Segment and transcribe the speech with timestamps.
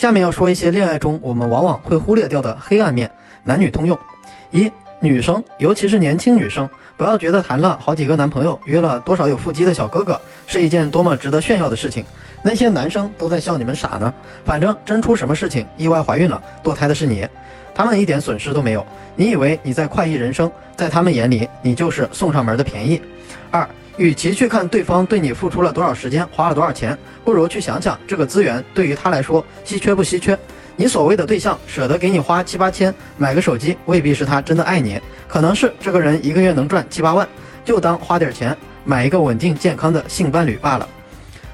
[0.00, 3.10] 下面要说一些恋爱中我们往往会忽略掉的黑暗面，
[3.44, 3.98] 男女通用。
[4.50, 12.02] 一、女生，尤其是年轻女生，不要觉得谈了好几个男朋友，约了多少有腹肌的小哥哥，是一件多么值得炫耀的事情。
[12.40, 14.14] 那些男生都在笑你们傻呢。
[14.42, 17.28] 反正真出什么事情，意外怀孕了，堕胎的是你，
[17.74, 18.86] 他们一点损失都没有。
[19.14, 23.02] 你以为你在快意人生，在他们眼里，你就是送上门的便宜。
[23.50, 23.68] 二。
[24.00, 30.36] 与其去看对方对你付出了多少时间，花了多少钱，不如去想想这个资源对于他来说稀缺不稀缺。
[30.74, 37.28] 你所谓的对象舍得给你花七八千买个手机，未必是他真的爱你，可能是这个人一个月能赚七八万，
[37.62, 40.88] 就当花点钱买一个稳定健康的性伴侣罢了。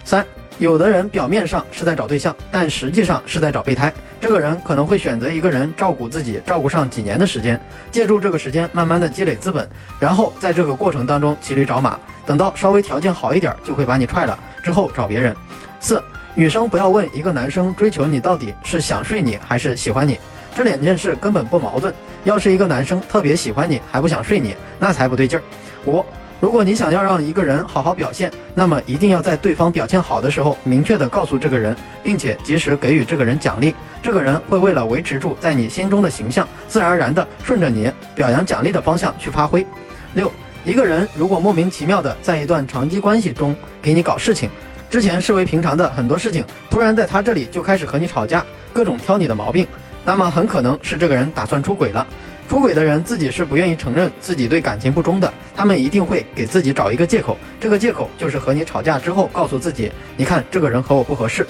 [0.04, 0.24] 三。
[0.58, 3.92] 有的人表面上是在找对象，但实际上是在找备胎。
[4.18, 7.60] 这个人可能会选择一个人照顾自己，照顾上几年的时间，
[7.92, 9.68] 借助这个时间慢慢的积累资本，
[10.00, 15.36] 然后在这个过程当中骑驴找马，等到稍微条件好一点，就会把你踹了，之后找别人。
[15.78, 16.02] 四，
[16.34, 20.18] 女生不要问一个男生追求你到底是想睡你还是喜欢你，
[20.54, 21.92] 这两件事根本不矛盾。
[22.24, 25.42] 要是一个男生特别喜欢你还不想睡你，那才不对劲儿。
[25.84, 26.02] 五。
[26.38, 33.74] 如果你想要让一个人好好表现，那么一定要在对方表现好的时候，明确的告诉这个人，并且及时给予这个人奖励。
[34.02, 39.66] 这个人会为了维持住在你心中的形象，自然而然的顺着你表扬奖励的方向去发挥。
[40.12, 40.30] 六，
[40.64, 44.50] 一个人如果莫名其妙的在一段长期关系中给你搞事情，
[44.90, 49.66] 之前视为平常的很多事情，突然在他这里就开始和你吵架，各种挑你的毛病，
[50.04, 52.06] 那么很可能是这个人打算出轨了。
[52.48, 61.46] 出轨的人自己是不愿意承认自己对感情不忠的，他们一定会给自己找一个借口，这个借口就是和你吵架之后告诉自己，你看这个人和我不合适。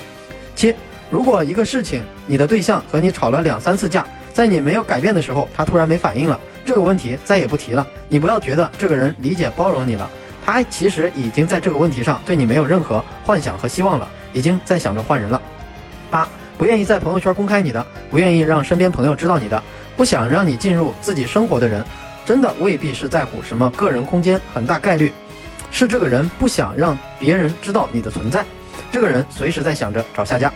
[0.55, 0.75] 七，
[1.11, 7.87] 如果一个事情你的对象和你吵了两三次架，在你没有改变的时候，他突然没反应了，这个问题再也不提了。
[8.09, 10.11] 你不要觉得这个人理解包容你了，
[10.45, 15.41] 他其实已经在这个问题上对你没有任何幻想和希望了，已经在想着换人了。
[16.11, 16.27] 八，
[16.59, 19.63] 不愿意在朋友圈公开你的，不愿意让身边朋友知道你的。
[19.97, 21.83] 不想让你进入自己生活的人，
[22.25, 25.13] 真的未必是在乎什么个人空间，很大概率
[25.71, 28.45] 是这个人不想让别人知道你的存在。
[28.93, 30.53] 这个人随时在想着找下家。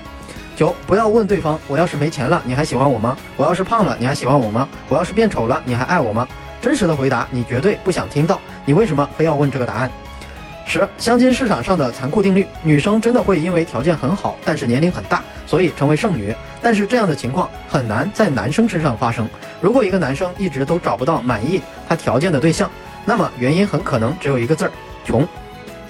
[0.56, 3.16] 九，不要问对方，我要是没钱了，你还喜欢我吗？
[3.36, 4.68] 我要是胖了，你还喜欢我吗？
[4.90, 6.28] 我要是变丑了，你还爱我吗？
[6.60, 9.90] 真实的回答你绝对不想听到，你为什么非要问这个答案？
[10.66, 16.32] 十，相亲市场上的残酷定律：女生真的会因为条件很好，但是年龄很大，所以成为剩女。
[16.62, 19.28] 但是这样的情况很难在男生身上发生。
[19.60, 22.70] 如果一个男生一直都找不到满意他条件的对象，
[23.04, 24.70] 那么原因很可能只有一个字儿：
[25.04, 25.26] 穷。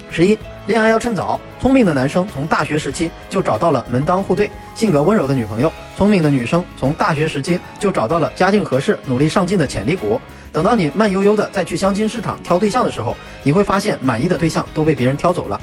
[0.09, 1.39] 十一，恋爱要趁早。
[1.61, 10.19] 聪明的男生从大学时期就找到了门当户对、性格温柔的女朋友；聪明的女生从大学时期就找到了家境合适、努力上进的潜力股。
[10.51, 15.61] 等到你慢悠悠的再去相亲市场挑对象的时候，你会发现满意的对象都被别人挑走了。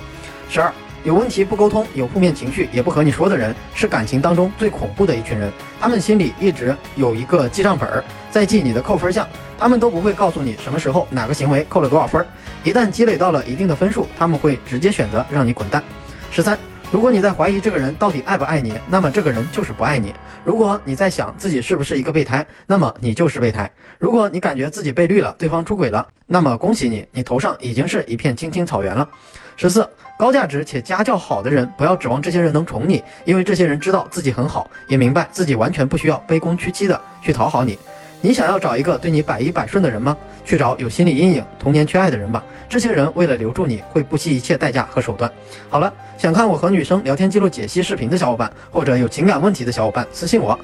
[0.48, 0.72] 十二，
[1.08, 5.50] 有问题不沟通，有负面情绪也不和你说的人，是感情当中最恐怖的一群人。
[5.80, 9.26] 他们心里一直有一个记账本儿，在记你的扣分项，
[9.58, 12.22] 他们都不会告诉你什么时候哪个行为扣了多少分。
[12.62, 15.82] 一旦积累到了一定的分数，他们会直接选择让你滚蛋。
[16.30, 16.58] 十三。
[16.90, 20.12] 如果你在怀疑这个人到底爱不爱你，那么这个人就是不爱你。
[20.44, 23.70] 如果你在想自己是不是一个备胎，那么你就是备胎。
[23.98, 29.08] 如果你感觉自己被绿了，对方出轨了，那么恭喜你，你头上已经是一片青青草原了。
[29.56, 29.86] 十四，
[30.18, 37.78] 高价值且家教好的人，不要指望这些人能宠你，因为这些人知道自己很好，也明白自己完全不需要卑躬屈膝的去讨好你。
[38.20, 40.16] 你想要找一个对你百依百顺的人吗？
[40.44, 42.42] 去找有心理阴影、童年缺爱的人吧。
[42.68, 45.30] 这些人为了留住你，会不惜一切代价和手段。
[45.68, 50.58] 好了，想看我和女生聊天记录解析视频的小伙伴，或者有情感问题的小伙伴，私信我。